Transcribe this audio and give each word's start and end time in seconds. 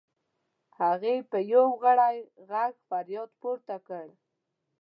هغې 0.79 1.15
په 1.29 1.37
یو 1.53 1.65
غری 1.81 2.17
غږ 2.49 2.73
فریاد 2.87 3.29
پورته 3.41 3.75
کړ. 3.87 4.07